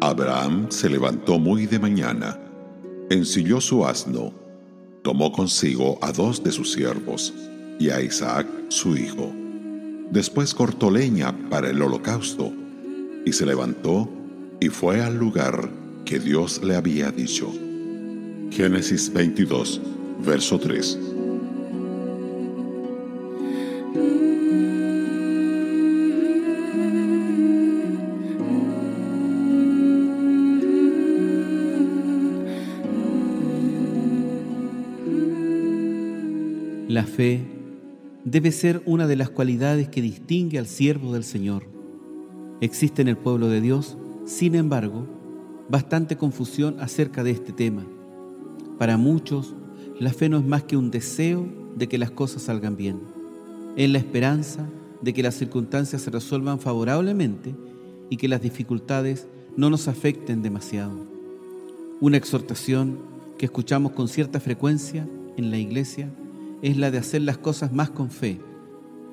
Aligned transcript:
Abraham 0.00 0.66
se 0.70 0.88
levantó 0.88 1.38
muy 1.38 1.66
de 1.66 1.78
mañana, 1.78 2.38
ensilló 3.10 3.60
su 3.60 3.84
asno, 3.84 4.32
tomó 5.02 5.32
consigo 5.32 5.98
a 6.00 6.12
dos 6.12 6.44
de 6.44 6.52
sus 6.52 6.72
siervos 6.72 7.34
y 7.80 7.90
a 7.90 8.00
Isaac 8.00 8.46
su 8.68 8.96
hijo. 8.96 9.32
Después 10.10 10.54
cortó 10.54 10.90
leña 10.90 11.36
para 11.50 11.70
el 11.70 11.82
holocausto 11.82 12.52
y 13.24 13.32
se 13.32 13.46
levantó 13.46 14.08
y 14.60 14.68
fue 14.68 15.02
al 15.02 15.16
lugar 15.16 15.68
que 16.04 16.20
Dios 16.20 16.62
le 16.62 16.76
había 16.76 17.10
dicho. 17.10 17.52
Génesis 18.50 19.12
22, 19.12 19.80
verso 20.24 20.58
3. 20.58 20.98
La 36.88 37.04
fe 37.04 37.42
debe 38.24 38.52
ser 38.52 38.82
una 38.86 39.06
de 39.06 39.16
las 39.16 39.28
cualidades 39.28 39.88
que 39.88 40.00
distingue 40.00 40.58
al 40.58 40.66
siervo 40.66 41.12
del 41.12 41.24
Señor. 41.24 41.64
Existe 42.60 43.02
en 43.02 43.08
el 43.08 43.16
pueblo 43.16 43.48
de 43.48 43.60
Dios, 43.60 43.98
sin 44.24 44.54
embargo, 44.54 45.06
bastante 45.68 46.16
confusión 46.16 46.80
acerca 46.80 47.22
de 47.22 47.32
este 47.32 47.52
tema. 47.52 47.86
Para 48.78 48.96
muchos, 48.96 49.54
la 49.98 50.12
fe 50.12 50.28
no 50.28 50.38
es 50.38 50.44
más 50.44 50.64
que 50.64 50.76
un 50.76 50.90
deseo 50.90 51.46
de 51.76 51.88
que 51.88 51.98
las 51.98 52.10
cosas 52.10 52.42
salgan 52.42 52.76
bien, 52.76 53.00
es 53.76 53.88
la 53.90 53.98
esperanza 53.98 54.66
de 55.02 55.12
que 55.12 55.22
las 55.22 55.34
circunstancias 55.34 56.02
se 56.02 56.10
resuelvan 56.10 56.58
favorablemente 56.58 57.54
y 58.10 58.16
que 58.16 58.28
las 58.28 58.42
dificultades 58.42 59.28
no 59.56 59.70
nos 59.70 59.88
afecten 59.88 60.42
demasiado. 60.42 61.06
Una 62.00 62.16
exhortación 62.16 62.98
que 63.38 63.46
escuchamos 63.46 63.92
con 63.92 64.08
cierta 64.08 64.40
frecuencia 64.40 65.08
en 65.36 65.50
la 65.50 65.58
iglesia 65.58 66.10
es 66.62 66.76
la 66.76 66.90
de 66.90 66.98
hacer 66.98 67.22
las 67.22 67.38
cosas 67.38 67.72
más 67.72 67.90
con 67.90 68.10
fe, 68.10 68.40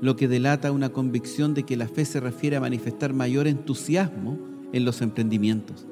lo 0.00 0.16
que 0.16 0.28
delata 0.28 0.72
una 0.72 0.90
convicción 0.90 1.54
de 1.54 1.64
que 1.64 1.76
la 1.76 1.88
fe 1.88 2.04
se 2.04 2.20
refiere 2.20 2.56
a 2.56 2.60
manifestar 2.60 3.12
mayor 3.12 3.48
entusiasmo 3.48 4.38
en 4.72 4.84
los 4.84 5.00
emprendimientos. 5.00 5.86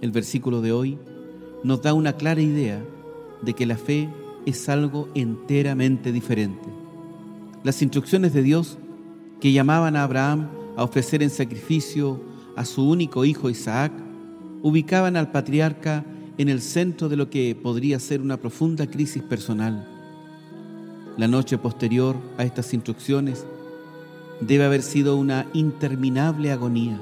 El 0.00 0.10
versículo 0.10 0.60
de 0.60 0.72
hoy 0.72 0.98
nos 1.64 1.82
da 1.82 1.92
una 1.94 2.12
clara 2.12 2.40
idea 2.40 2.80
de 3.42 3.54
que 3.54 3.66
la 3.66 3.76
fe 3.76 4.08
es 4.46 4.68
algo 4.68 5.08
enteramente 5.14 6.12
diferente. 6.12 6.68
Las 7.64 7.82
instrucciones 7.82 8.32
de 8.32 8.42
Dios 8.42 8.78
que 9.40 9.52
llamaban 9.52 9.96
a 9.96 10.04
Abraham 10.04 10.48
a 10.76 10.84
ofrecer 10.84 11.22
en 11.22 11.30
sacrificio 11.30 12.20
a 12.54 12.64
su 12.64 12.88
único 12.88 13.24
hijo 13.24 13.50
Isaac, 13.50 13.92
ubicaban 14.62 15.16
al 15.16 15.32
patriarca 15.32 16.04
en 16.38 16.48
el 16.48 16.60
centro 16.60 17.08
de 17.08 17.16
lo 17.16 17.28
que 17.28 17.56
podría 17.60 17.98
ser 17.98 18.20
una 18.20 18.36
profunda 18.36 18.86
crisis 18.86 19.22
personal 19.22 19.88
la 21.16 21.28
noche 21.28 21.58
posterior 21.58 22.16
a 22.38 22.44
estas 22.44 22.74
instrucciones 22.74 23.46
debe 24.40 24.64
haber 24.64 24.82
sido 24.82 25.16
una 25.16 25.46
interminable 25.52 26.50
agonía. 26.50 27.00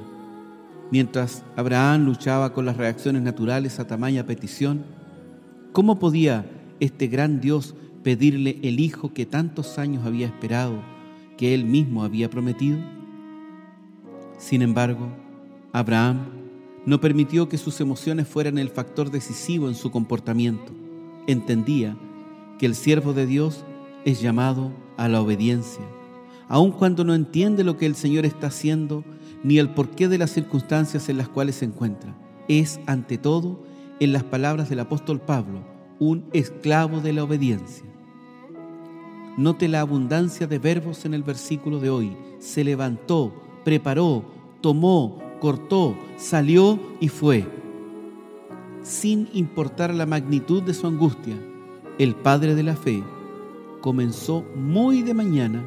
Mientras 0.93 1.43
Abraham 1.57 2.05
luchaba 2.05 2.53
con 2.53 2.67
las 2.67 2.77
reacciones 2.77 3.23
naturales 3.23 3.81
a 3.81 3.87
tamaña 3.87 4.27
petición, 4.27 4.85
¿cómo 5.73 5.99
podía 5.99 6.45
este 6.81 7.07
gran 7.07 7.41
Dios 7.41 7.75
pedirle 8.03 8.59
el 8.62 8.79
hijo 8.79 9.15
que 9.15 9.25
tantos 9.25 9.79
años 9.79 10.05
había 10.05 10.27
esperado, 10.27 10.83
que 11.39 11.55
él 11.55 11.65
mismo 11.65 12.05
había 12.05 12.29
prometido? 12.29 12.78
Sin 14.37 14.61
embargo, 14.61 15.09
Abraham 15.72 16.27
no 16.84 17.00
permitió 17.00 17.49
que 17.49 17.56
sus 17.56 17.81
emociones 17.81 18.28
fueran 18.28 18.59
el 18.59 18.69
factor 18.69 19.11
decisivo 19.11 19.69
en 19.69 19.75
su 19.75 19.91
comportamiento. 19.91 20.75
Entendía 21.27 21.97
que 22.59 22.66
el 22.66 22.75
siervo 22.75 23.15
de 23.15 23.25
Dios 23.25 23.65
es 24.05 24.21
llamado 24.21 24.71
a 24.99 25.09
la 25.09 25.22
obediencia, 25.22 25.87
aun 26.49 26.71
cuando 26.71 27.03
no 27.03 27.15
entiende 27.15 27.65
lo 27.65 27.78
que 27.78 27.87
el 27.87 27.95
Señor 27.95 28.27
está 28.27 28.49
haciendo 28.49 29.05
ni 29.42 29.58
el 29.58 29.70
porqué 29.70 30.08
de 30.08 30.19
las 30.19 30.30
circunstancias 30.30 31.08
en 31.08 31.19
las 31.19 31.28
cuales 31.28 31.56
se 31.56 31.64
encuentra. 31.64 32.14
Es, 32.48 32.80
ante 32.86 33.19
todo, 33.19 33.62
en 34.00 34.12
las 34.12 34.25
palabras 34.25 34.69
del 34.69 34.80
apóstol 34.80 35.20
Pablo, 35.20 35.60
un 35.98 36.25
esclavo 36.32 37.00
de 37.00 37.12
la 37.12 37.25
obediencia. 37.25 37.86
Note 39.36 39.69
la 39.69 39.80
abundancia 39.80 40.47
de 40.47 40.58
verbos 40.58 41.04
en 41.04 41.14
el 41.14 41.22
versículo 41.22 41.80
de 41.80 41.91
hoy. 41.91 42.16
Se 42.38 42.64
levantó, 42.64 43.32
preparó, 43.64 44.25
tomó, 44.60 45.19
cortó, 45.41 45.97
salió 46.16 46.78
y 47.00 47.09
fue. 47.09 47.47
Sin 48.82 49.28
importar 49.32 49.94
la 49.94 50.06
magnitud 50.06 50.62
de 50.62 50.74
su 50.74 50.86
angustia, 50.86 51.36
el 51.98 52.14
Padre 52.14 52.54
de 52.54 52.62
la 52.62 52.76
Fe 52.76 53.03
comenzó 53.80 54.44
muy 54.54 55.03
de 55.03 55.14
mañana 55.14 55.64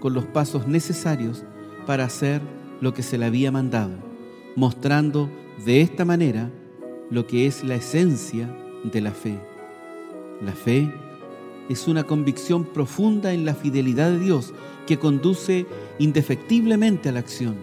con 0.00 0.12
los 0.12 0.24
pasos 0.26 0.66
necesarios 0.66 1.44
para 1.86 2.04
hacer 2.04 2.42
lo 2.80 2.94
que 2.94 3.02
se 3.02 3.18
le 3.18 3.26
había 3.26 3.50
mandado, 3.50 3.92
mostrando 4.54 5.30
de 5.64 5.80
esta 5.80 6.04
manera 6.04 6.50
lo 7.10 7.26
que 7.26 7.46
es 7.46 7.64
la 7.64 7.76
esencia 7.76 8.48
de 8.84 9.00
la 9.00 9.12
fe. 9.12 9.38
La 10.42 10.52
fe 10.52 10.92
es 11.68 11.88
una 11.88 12.04
convicción 12.04 12.64
profunda 12.64 13.32
en 13.32 13.44
la 13.44 13.54
fidelidad 13.54 14.10
de 14.10 14.18
Dios 14.18 14.52
que 14.86 14.98
conduce 14.98 15.66
indefectiblemente 15.98 17.08
a 17.08 17.12
la 17.12 17.20
acción. 17.20 17.56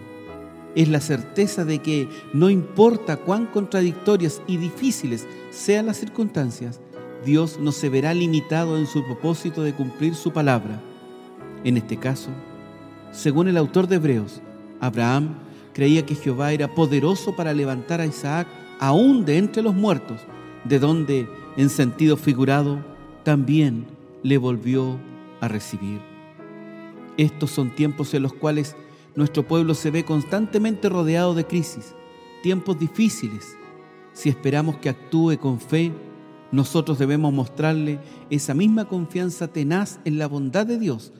Es 0.74 0.88
la 0.88 1.00
certeza 1.00 1.64
de 1.64 1.78
que 1.78 2.08
no 2.32 2.50
importa 2.50 3.16
cuán 3.16 3.46
contradictorias 3.46 4.42
y 4.46 4.56
difíciles 4.56 5.26
sean 5.50 5.86
las 5.86 5.98
circunstancias, 5.98 6.80
Dios 7.24 7.58
no 7.60 7.72
se 7.72 7.88
verá 7.88 8.12
limitado 8.12 8.76
en 8.76 8.86
su 8.86 9.04
propósito 9.04 9.62
de 9.62 9.72
cumplir 9.72 10.14
su 10.14 10.32
palabra. 10.32 10.82
En 11.62 11.76
este 11.76 11.96
caso, 11.96 12.28
según 13.12 13.48
el 13.48 13.56
autor 13.56 13.86
de 13.86 13.96
Hebreos, 13.96 14.42
Abraham 14.80 15.36
creía 15.74 16.06
que 16.06 16.14
Jehová 16.14 16.52
era 16.52 16.74
poderoso 16.74 17.36
para 17.36 17.52
levantar 17.52 18.00
a 18.00 18.06
Isaac 18.06 18.46
aún 18.78 19.24
de 19.24 19.38
entre 19.38 19.62
los 19.62 19.74
muertos, 19.74 20.20
de 20.64 20.78
donde, 20.78 21.28
en 21.56 21.68
sentido 21.68 22.16
figurado, 22.16 22.84
también 23.24 23.86
le 24.22 24.38
volvió 24.38 24.98
a 25.40 25.48
recibir. 25.48 26.00
Estos 27.16 27.50
son 27.50 27.74
tiempos 27.74 28.14
en 28.14 28.22
los 28.22 28.32
cuales 28.32 28.76
nuestro 29.14 29.46
pueblo 29.46 29.74
se 29.74 29.90
ve 29.90 30.04
constantemente 30.04 30.88
rodeado 30.88 31.34
de 31.34 31.46
crisis, 31.46 31.94
tiempos 32.42 32.78
difíciles. 32.78 33.56
Si 34.12 34.28
esperamos 34.28 34.76
que 34.76 34.88
actúe 34.88 35.38
con 35.38 35.60
fe, 35.60 35.92
nosotros 36.50 36.98
debemos 36.98 37.32
mostrarle 37.32 37.98
esa 38.30 38.54
misma 38.54 38.86
confianza 38.86 39.48
tenaz 39.48 40.00
en 40.04 40.18
la 40.18 40.28
bondad 40.28 40.66
de 40.66 40.78
Dios, 40.78 41.12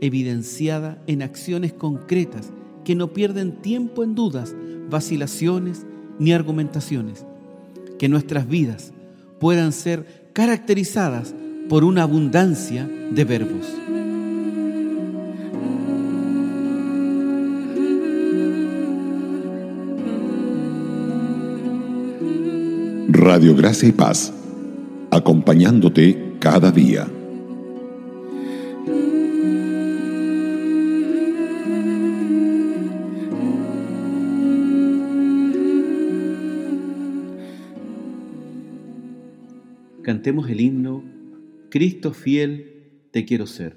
evidenciada 0.00 1.02
en 1.06 1.22
acciones 1.22 1.72
concretas 1.72 2.52
que 2.88 2.94
no 2.94 3.12
pierden 3.12 3.52
tiempo 3.52 4.02
en 4.02 4.14
dudas, 4.14 4.54
vacilaciones 4.88 5.84
ni 6.18 6.32
argumentaciones. 6.32 7.26
Que 7.98 8.08
nuestras 8.08 8.48
vidas 8.48 8.94
puedan 9.38 9.72
ser 9.72 10.30
caracterizadas 10.32 11.34
por 11.68 11.84
una 11.84 12.04
abundancia 12.04 12.88
de 13.10 13.24
verbos. 13.26 13.66
Radio 23.10 23.54
Gracia 23.54 23.86
y 23.90 23.92
Paz 23.92 24.32
acompañándote 25.10 26.36
cada 26.40 26.70
día. 26.70 27.06
Cantemos 40.08 40.48
el 40.48 40.62
himno 40.62 41.04
Cristo 41.68 42.14
fiel, 42.14 43.08
te 43.10 43.26
quiero 43.26 43.46
ser. 43.46 43.76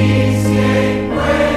We 0.00 0.06
sing. 0.42 1.49